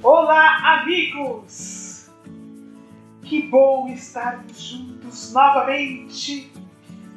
[0.00, 2.08] Olá, amigos!
[3.24, 6.52] Que bom estarmos juntos novamente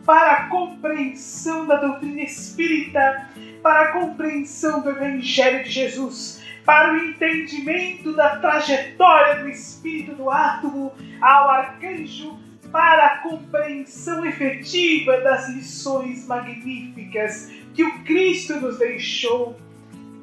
[0.03, 3.29] para a compreensão da doutrina espírita,
[3.61, 10.31] para a compreensão do Evangelho de Jesus, para o entendimento da trajetória do espírito do
[10.31, 10.91] átomo
[11.21, 12.39] ao arcanjo,
[12.71, 19.55] para a compreensão efetiva das lições magníficas que o Cristo nos deixou,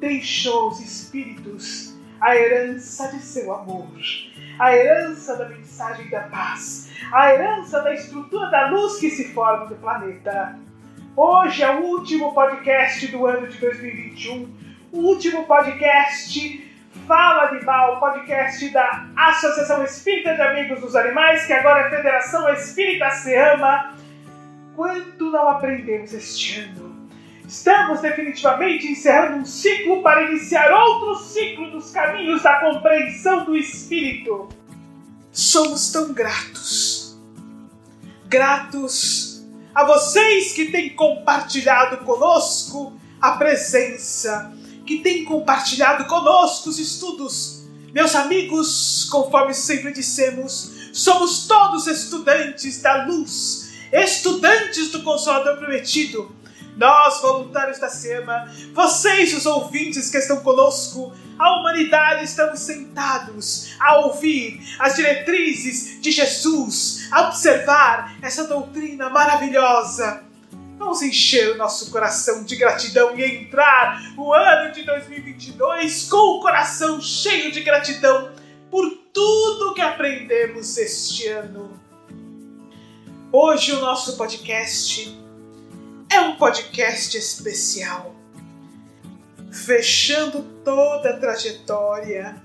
[0.01, 1.88] deixou os espíritos
[2.21, 3.89] a herança de seu amor,
[4.59, 9.65] a herança da mensagem da paz, a herança da estrutura da luz que se forma
[9.65, 10.57] no planeta.
[11.15, 14.53] Hoje é o último podcast do ano de 2021,
[14.91, 16.69] o último podcast
[17.07, 22.51] Fala de Mal, podcast da Associação Espírita de Amigos dos Animais, que agora é Federação
[22.53, 23.95] Espírita Se Ama.
[24.75, 26.88] Quanto não aprendemos este ano?
[27.49, 34.49] Estamos definitivamente encerrando um ciclo para iniciar outro ciclo dos caminhos da compreensão do Espírito.
[35.31, 37.17] Somos tão gratos.
[38.27, 39.43] Gratos
[39.73, 44.53] a vocês que têm compartilhado conosco a presença,
[44.85, 47.63] que têm compartilhado conosco os estudos.
[47.91, 56.37] Meus amigos, conforme sempre dissemos, somos todos estudantes da luz, estudantes do Consolador Prometido
[56.79, 63.97] nós, voluntários da SEMA, vocês, os ouvintes que estão conosco, a humanidade estamos sentados a
[63.99, 70.23] ouvir as diretrizes de Jesus, a observar essa doutrina maravilhosa.
[70.77, 76.39] Vamos encher o nosso coração de gratidão e entrar o ano de 2022 com o
[76.39, 78.31] coração cheio de gratidão
[78.71, 81.77] por tudo que aprendemos este ano.
[83.33, 85.28] Hoje o nosso podcast
[86.11, 88.15] é um podcast especial,
[89.51, 92.41] fechando toda a trajetória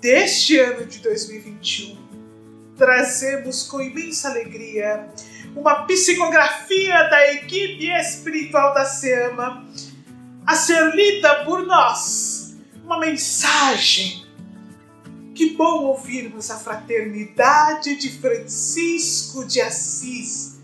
[0.00, 1.98] deste ano de 2021.
[2.76, 5.08] Trazemos com imensa alegria
[5.56, 9.66] uma psicografia da equipe espiritual da SEAMA
[10.46, 12.56] a ser lida por nós.
[12.84, 14.24] Uma mensagem.
[15.34, 20.54] Que bom ouvirmos a fraternidade de Francisco de Assis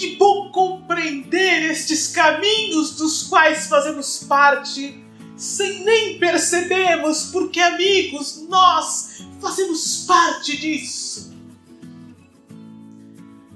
[0.00, 5.04] que bom compreender estes caminhos dos quais fazemos parte,
[5.36, 11.34] sem nem percebermos, porque, amigos, nós fazemos parte disso.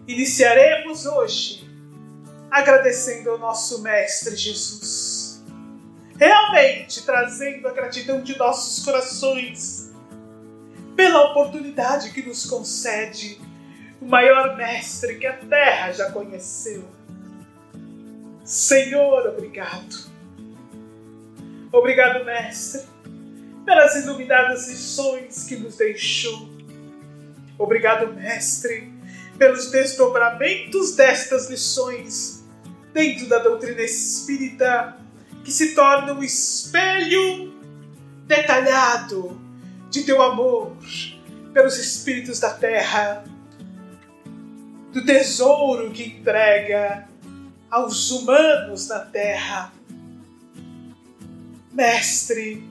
[0.07, 1.67] Iniciaremos hoje
[2.51, 5.43] agradecendo ao nosso Mestre Jesus,
[6.19, 9.91] realmente trazendo a gratidão de nossos corações
[10.95, 13.41] pela oportunidade que nos concede
[14.01, 16.85] o maior mestre que a terra já conheceu.
[18.45, 20.13] Senhor, obrigado.
[21.73, 22.83] Obrigado, mestre,
[23.65, 26.49] pelas iluminadas lições que nos deixou.
[27.59, 28.93] Obrigado, mestre,
[29.39, 32.45] pelos desdobramentos destas lições
[32.93, 34.97] dentro da doutrina espírita
[35.43, 37.53] que se torna um espelho
[38.27, 39.41] detalhado
[39.91, 40.77] de teu amor
[41.53, 43.25] pelos espíritos da terra
[44.95, 47.09] do tesouro que entrega
[47.69, 49.73] aos humanos na terra.
[51.73, 52.63] Mestre,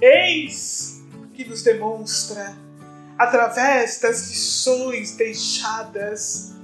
[0.00, 1.04] eis
[1.34, 2.56] que nos demonstra,
[3.18, 6.54] através das lições deixadas,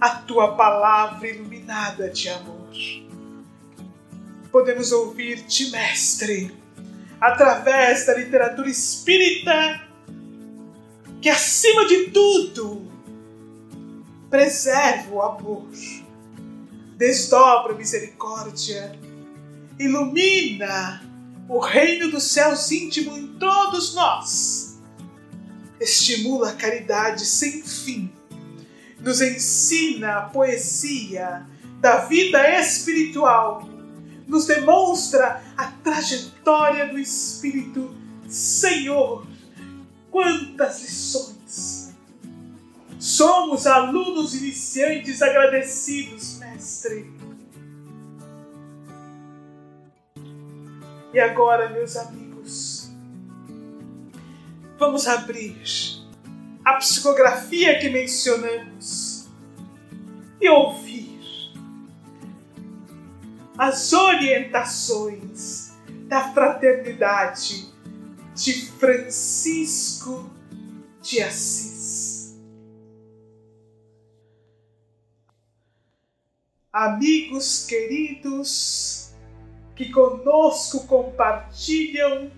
[0.00, 2.58] a tua palavra iluminada de amor.
[4.50, 6.56] Podemos ouvir-te, Mestre,
[7.20, 9.86] através da literatura espírita,
[11.20, 12.88] que acima de tudo
[14.30, 15.68] preserva o amor,
[16.96, 18.98] desdobra a misericórdia,
[19.78, 21.02] ilumina
[21.48, 24.78] o reino dos céus íntimo em todos nós,
[25.80, 28.12] estimula a caridade sem fim,
[29.00, 31.46] nos ensina a poesia
[31.80, 33.68] da vida espiritual,
[34.26, 37.96] nos demonstra a trajetória do Espírito.
[38.28, 39.26] Senhor,
[40.10, 41.37] quantas lições!
[43.08, 47.10] Somos alunos iniciantes agradecidos, Mestre.
[51.14, 52.92] E agora, meus amigos,
[54.78, 55.56] vamos abrir
[56.62, 59.26] a psicografia que mencionamos
[60.38, 61.18] e ouvir
[63.56, 65.72] as orientações
[66.08, 67.72] da fraternidade
[68.34, 70.30] de Francisco
[71.00, 71.77] de Assis.
[76.72, 79.14] Amigos queridos
[79.74, 82.30] que conosco compartilham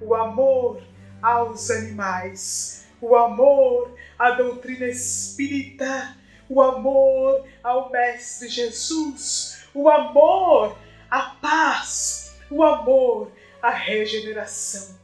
[0.00, 0.82] o amor
[1.22, 6.16] aos animais, o amor à doutrina espírita,
[6.48, 10.76] o amor ao Mestre Jesus, o amor
[11.10, 13.32] à paz, o amor
[13.62, 14.98] à regeneração.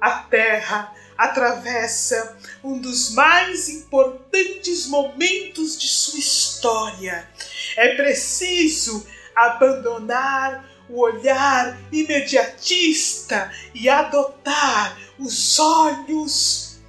[0.00, 7.28] A Terra atravessa um dos mais importantes momentos de sua história.
[7.76, 16.80] É preciso abandonar o olhar imediatista e adotar os olhos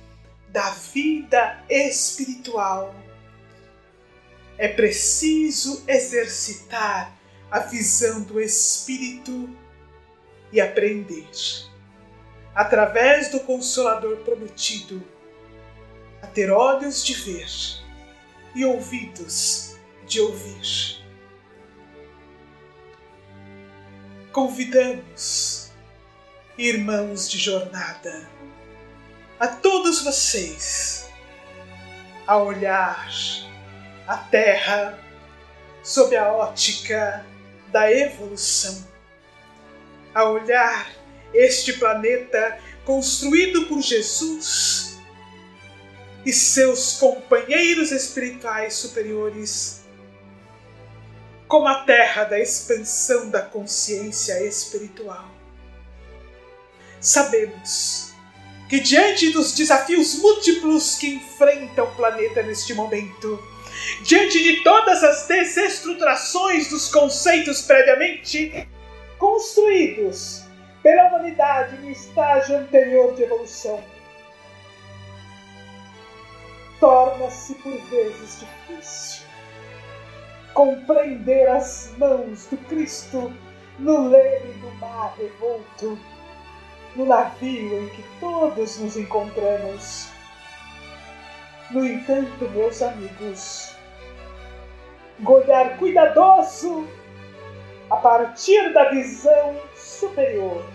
[0.50, 2.94] da vida espiritual.
[4.58, 7.18] É preciso exercitar
[7.50, 9.50] a visão do Espírito
[10.52, 11.28] e aprender,
[12.56, 15.04] através do Consolador prometido,
[16.22, 17.50] a ter olhos de ver
[18.56, 21.04] e ouvidos de ouvir.
[24.34, 25.72] convidamos,
[26.58, 28.28] irmãos de jornada,
[29.40, 31.08] a todos vocês
[32.26, 33.10] a olhar
[34.08, 35.00] a Terra
[35.84, 37.24] sob a ótica
[37.68, 38.88] da evolução,
[40.16, 40.88] a olhar
[41.34, 44.98] este planeta construído por Jesus
[46.26, 49.84] e seus companheiros espirituais superiores
[51.48, 55.30] como a terra da expansão da consciência espiritual.
[57.00, 58.14] Sabemos
[58.70, 63.40] que, diante dos desafios múltiplos que enfrenta o planeta neste momento,
[64.04, 68.68] diante de todas as desestruturações dos conceitos previamente
[69.20, 70.43] construídos
[70.84, 73.82] pela humanidade no estágio anterior de evolução,
[76.80, 79.26] torna-se por vezes difícil
[80.54, 83.34] compreender as mãos do Cristo
[83.80, 85.98] no leme do mar revolto,
[86.96, 90.10] no navio em que todos nos encontramos.
[91.72, 93.76] No entanto, meus amigos,
[95.26, 96.88] olhar cuidadoso
[97.94, 100.66] a partir da visão superior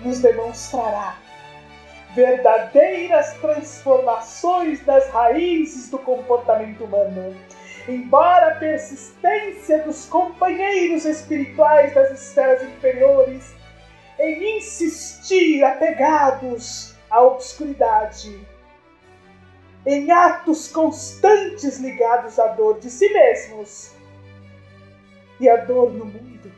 [0.00, 1.18] nos demonstrará
[2.14, 7.34] verdadeiras transformações das raízes do comportamento humano.
[7.88, 13.54] Embora a persistência dos companheiros espirituais das esferas inferiores
[14.18, 18.46] em insistir apegados à obscuridade,
[19.86, 24.03] em atos constantes ligados à dor de si mesmos
[25.44, 26.50] e à dor no mundo,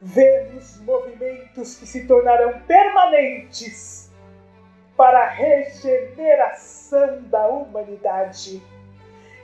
[0.00, 4.12] vemos movimentos que se tornarão permanentes
[4.96, 8.62] para a regeneração da humanidade.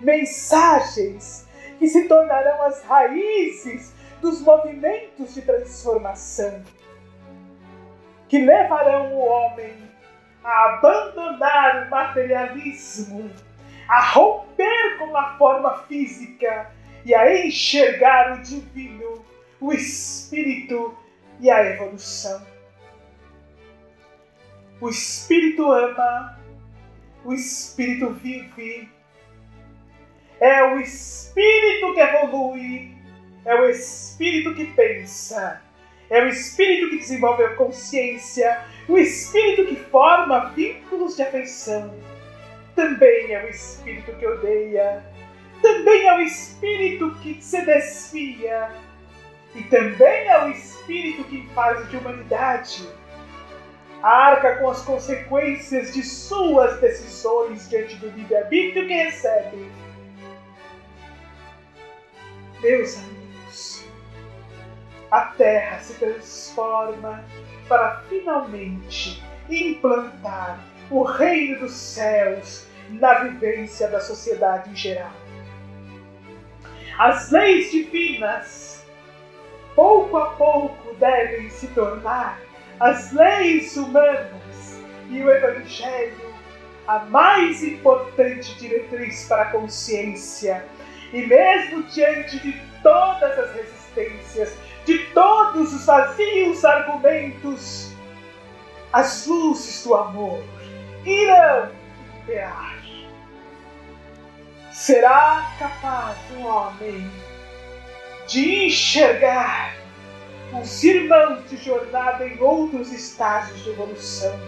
[0.01, 1.49] Mensagens
[1.79, 6.63] que se tornarão as raízes dos movimentos de transformação,
[8.29, 9.75] que levarão o homem
[10.45, 13.29] a abandonar o materialismo,
[13.89, 16.71] a romper com a forma física
[17.05, 19.25] e a enxergar o divino,
[19.61, 20.97] o espírito
[21.41, 22.47] e a evolução.
[24.81, 26.39] O espírito ama,
[27.25, 28.89] o espírito vive
[30.41, 32.93] é o espírito que evolui,
[33.45, 35.63] é o espírito que pensa,
[36.11, 41.95] é o espírito que desenvolve a consciência, o espírito que forma vínculos de afeição.
[42.75, 45.03] Também é o espírito que odeia,
[45.65, 48.69] também é o espírito que se desfia,
[49.55, 52.87] e também é o espírito que fase de humanidade
[54.03, 59.73] arca com as consequências de suas decisões diante do livre-arbítrio que recebe
[62.61, 63.85] meus amigos,
[65.11, 67.25] a Terra se transforma
[67.69, 70.59] para finalmente implantar
[70.91, 75.24] o reino dos céus na vivência da sociedade em geral.
[76.99, 78.85] As leis divinas,
[79.75, 82.41] pouco a pouco, devem se tornar
[82.79, 86.35] as leis humanas e o Evangelho
[86.87, 90.65] a mais importante diretriz para a consciência
[91.13, 97.93] e mesmo diante de todas as resistências, de todos os vazios argumentos,
[98.93, 100.45] as luzes do amor
[101.05, 101.71] irão
[102.23, 102.84] imperar.
[104.75, 107.11] Será capaz o homem
[108.27, 109.77] de enxergar
[110.53, 114.39] os irmãos de jornada em outros estágios de evolução,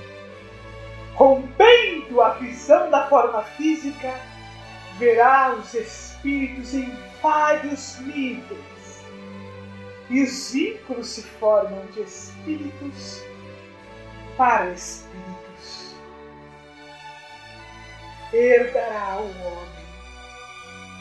[1.15, 4.13] rompendo a visão da forma física,
[4.99, 6.93] verá os espíritos espíritos em
[7.23, 9.05] vários níveis,
[10.11, 13.23] e os vínculos se formam de espíritos
[14.37, 15.95] para espíritos.
[18.33, 19.86] Herdará o homem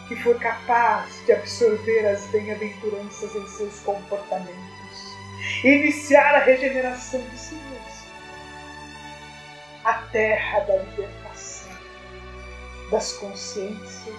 [0.08, 5.16] que for capaz de absorver as bem-aventuranças em seus comportamentos,
[5.64, 8.06] iniciar a regeneração de si mesmo.
[9.84, 11.72] A terra da libertação
[12.92, 14.16] das consciências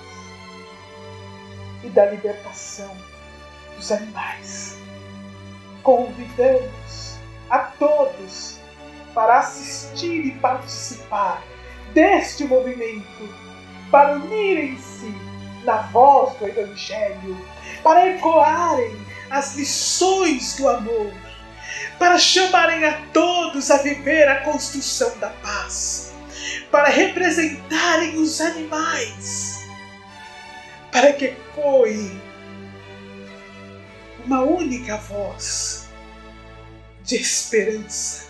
[1.85, 2.97] e da libertação
[3.76, 4.78] dos animais.
[5.83, 7.16] Convidamos
[7.49, 8.59] a todos
[9.14, 11.43] para assistir e participar
[11.95, 13.35] deste movimento,
[13.90, 15.25] para unirem-se
[15.66, 17.46] na voz do Evangelho,
[17.82, 18.96] para ecoarem
[19.28, 21.12] as lições do amor,
[21.99, 26.14] para chamarem a todos a viver a construção da paz,
[26.70, 29.66] para representarem os animais,
[30.92, 32.20] para que ecoe
[34.25, 35.88] uma única voz
[37.02, 38.26] de esperança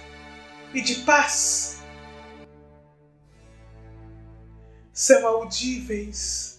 [0.72, 1.76] e de paz.
[4.92, 6.55] São audíveis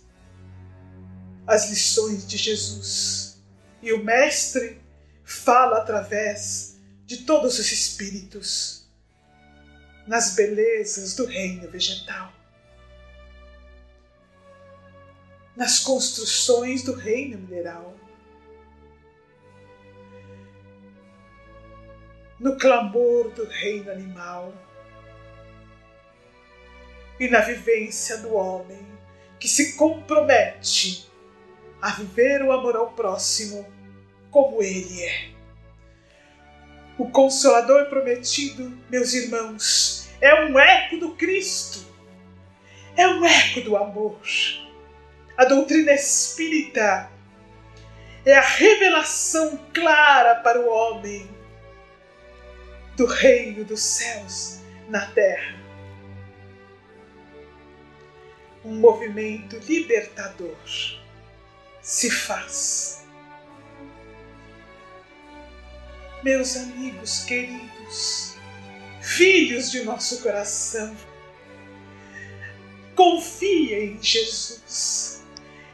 [1.47, 3.41] as lições de Jesus.
[3.81, 4.81] E o Mestre
[5.23, 8.85] fala através de todos os espíritos
[10.05, 12.33] nas belezas do reino vegetal,
[15.55, 17.97] nas construções do reino mineral
[22.39, 24.53] no clamor do reino animal
[27.19, 28.85] e na vivência do homem
[29.39, 31.06] que se compromete
[31.81, 33.65] a viver o amor ao próximo
[34.31, 35.29] como ele é.
[36.97, 41.85] O Consolador prometido, meus irmãos, é um eco do Cristo,
[42.95, 44.19] é um eco do amor.
[45.37, 47.11] A doutrina espírita
[48.25, 51.29] é a revelação clara para o homem
[52.95, 55.55] do reino dos céus na terra.
[58.65, 60.57] Um movimento libertador
[61.87, 63.05] se faz.
[66.21, 68.35] Meus amigos queridos,
[69.01, 70.93] filhos de nosso coração,
[72.93, 75.23] confiem em Jesus,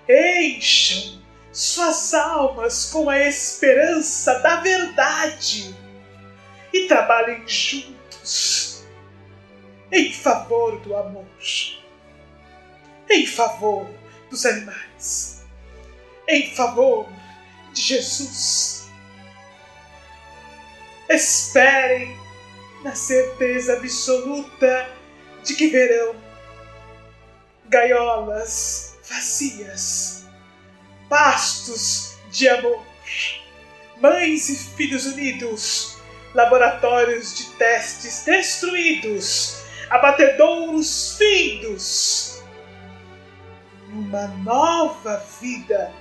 [0.07, 1.19] encham
[1.51, 5.75] suas almas com a esperança da verdade
[6.71, 8.85] e trabalhem juntos
[9.91, 11.25] em favor do amor,
[13.09, 13.89] em favor
[14.29, 15.32] dos animais,
[16.27, 17.07] em favor
[17.73, 18.89] de Jesus.
[21.09, 22.17] Esperem
[22.83, 24.89] na certeza absoluta
[25.43, 26.15] de que verão
[27.65, 30.25] gaiolas vazias,
[31.09, 32.85] pastos de amor,
[33.97, 35.97] mães e filhos unidos
[36.33, 42.43] laboratórios de testes destruídos, abatedouros findos.
[43.89, 45.93] Uma nova vida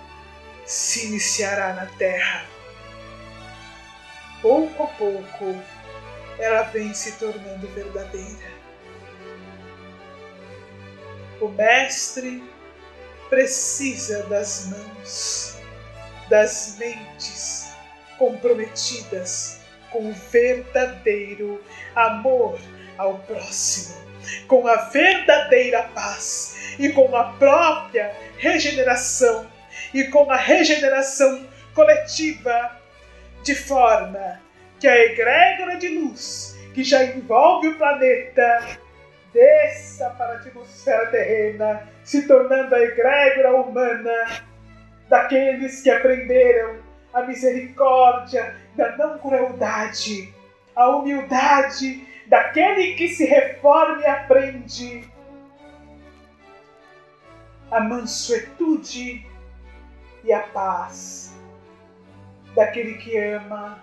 [0.65, 2.45] se iniciará na Terra.
[4.41, 5.63] Pouco a pouco,
[6.39, 8.53] ela vem se tornando verdadeira.
[11.41, 12.43] O Mestre
[13.29, 15.59] precisa das mãos,
[16.29, 17.73] das mentes
[18.19, 21.63] comprometidas com o verdadeiro
[21.95, 22.59] amor
[22.97, 23.97] ao próximo,
[24.47, 29.52] com a verdadeira paz e com a própria regeneração
[29.93, 32.81] e com a regeneração coletiva,
[33.43, 34.41] de forma
[34.79, 38.79] que a egrégora de luz que já envolve o planeta
[39.33, 44.45] desça para a atmosfera terrena, se tornando a egrégora humana
[45.09, 46.77] daqueles que aprenderam
[47.13, 50.33] a misericórdia da não crueldade,
[50.75, 55.05] a humildade daquele que se reforma e aprende,
[57.71, 59.27] a mansuetude
[60.25, 61.35] e a paz
[62.55, 63.83] daquele que ama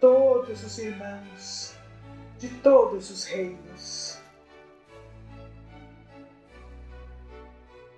[0.00, 1.76] todos os irmãos
[2.38, 4.20] de todos os reinos.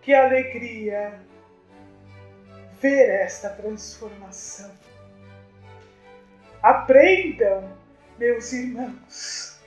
[0.02, 1.20] Que alegria
[2.80, 4.70] ver esta transformação.
[6.62, 7.76] Aprendam,
[8.18, 9.60] meus irmãos,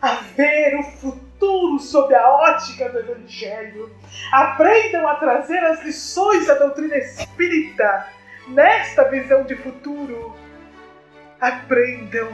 [0.00, 1.29] a ver o futuro
[1.78, 3.90] sob a ótica do Evangelho.
[4.32, 8.06] Aprendam a trazer as lições da doutrina espírita
[8.48, 10.36] nesta visão de futuro.
[11.40, 12.30] Aprendam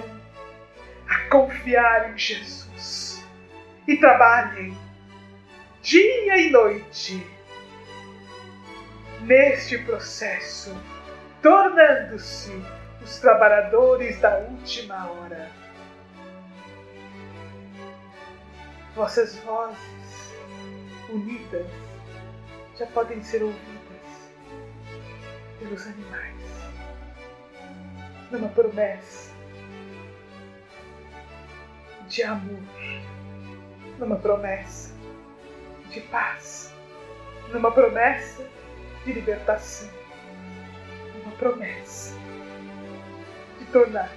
[1.09, 3.25] a confiar em Jesus
[3.87, 4.77] e trabalhem
[5.81, 7.25] dia e noite
[9.21, 10.77] neste processo
[11.43, 12.51] tornando-se
[13.01, 15.49] os trabalhadores da última hora.
[18.97, 20.33] Vossas vozes
[21.11, 21.67] unidas
[22.79, 24.33] já podem ser ouvidas
[25.59, 26.43] pelos animais
[28.31, 29.35] numa promessa
[32.09, 32.63] de amor,
[33.99, 34.95] numa promessa
[35.91, 36.73] de paz,
[37.53, 38.49] numa promessa
[39.05, 39.91] de libertação,
[41.15, 42.15] numa promessa
[43.59, 44.11] de tornar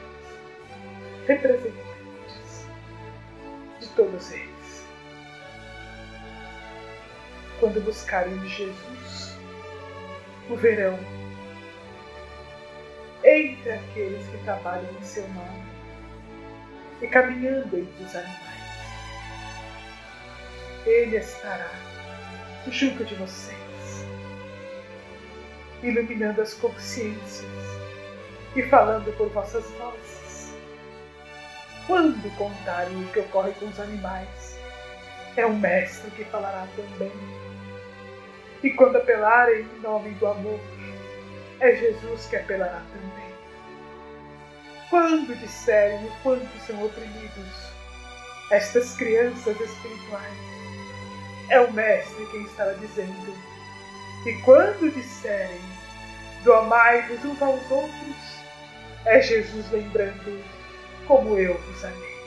[1.28, 2.66] representantes
[3.82, 4.49] de todos eles.
[7.60, 9.38] Quando buscarem Jesus,
[10.50, 10.98] o verão
[13.24, 15.64] entre aqueles que trabalham em seu nome
[17.02, 18.40] e caminhando entre os animais.
[20.86, 21.70] Ele estará
[22.68, 24.06] junto de vocês,
[25.84, 27.46] iluminando as consciências
[28.56, 30.54] e falando por vossas vozes.
[31.88, 34.58] Quando contarem o que ocorre com os animais,
[35.36, 37.49] é o Mestre que falará também.
[38.64, 40.60] E quando apelarem em nome do amor,
[41.60, 43.30] é Jesus que apelará também.
[44.90, 47.70] Quando disserem o quanto são oprimidos
[48.52, 50.34] estas crianças espirituais,
[51.50, 53.34] é o Mestre quem estará dizendo.
[54.26, 55.62] E quando disserem
[56.44, 58.40] do amai-vos uns aos outros,
[59.06, 60.44] é Jesus lembrando
[61.08, 62.20] como eu vos amei.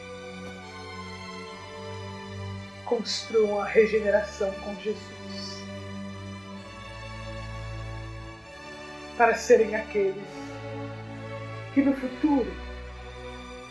[2.84, 5.21] Construam a regeneração com Jesus
[9.22, 10.16] para serem aqueles
[11.72, 12.52] que no futuro,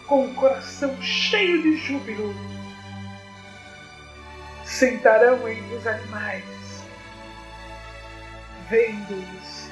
[0.08, 2.34] com o coração cheio de júbilo,
[4.64, 6.86] sentarão entre os animais,
[8.70, 9.70] vendo-os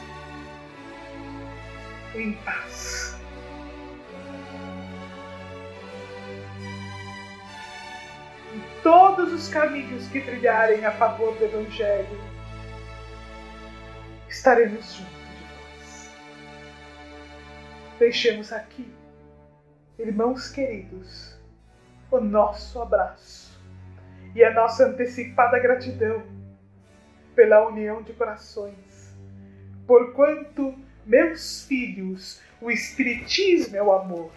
[2.14, 3.16] em paz.
[8.54, 12.20] Em todos os caminhos que trilharem a favor do Evangelho,
[14.28, 15.19] estaremos juntos
[18.00, 18.90] deixemos aqui,
[20.00, 21.38] irmãos queridos,
[22.10, 23.62] o nosso abraço
[24.34, 26.24] e a nossa antecipada gratidão
[27.36, 29.14] pela união de corações,
[29.86, 30.74] porquanto,
[31.06, 34.32] meus filhos, o Espiritismo é o amor,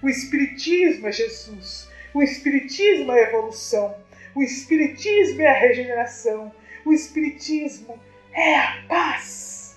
[0.00, 3.96] o Espiritismo é Jesus, o Espiritismo é a evolução,
[4.32, 6.52] o Espiritismo é a regeneração,
[6.84, 7.98] o Espiritismo
[8.32, 9.76] é a paz.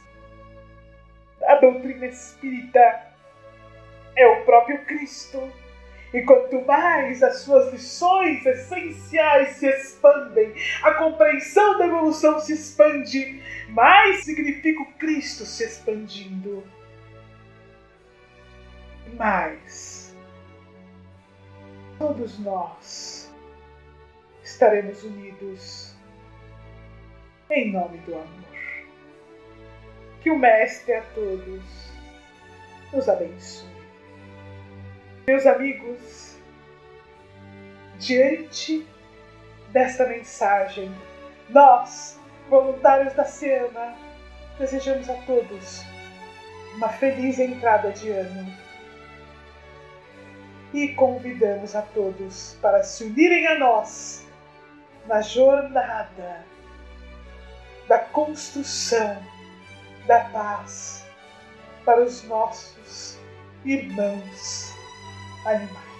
[1.43, 3.11] A doutrina espírita
[4.15, 5.52] é o próprio Cristo.
[6.13, 13.41] E quanto mais as suas lições essenciais se expandem, a compreensão da evolução se expande,
[13.69, 16.63] mais significa o Cristo se expandindo.
[19.13, 20.13] Mais
[21.97, 23.32] todos nós
[24.43, 25.95] estaremos unidos
[27.50, 28.41] em nome do amor.
[30.21, 31.63] Que o Mestre a todos
[32.91, 33.70] nos abençoe.
[35.27, 36.36] Meus amigos,
[37.99, 38.88] diante
[39.69, 40.91] desta mensagem,
[41.47, 43.95] nós, voluntários da SEAMA,
[44.57, 45.84] desejamos a todos
[46.73, 48.51] uma feliz entrada de ano
[50.73, 54.25] e convidamos a todos para se unirem a nós
[55.05, 56.43] na jornada
[57.88, 59.21] da construção
[60.07, 61.05] da paz
[61.86, 63.19] para os nossos
[63.63, 64.70] irmãos
[65.45, 65.90] animais.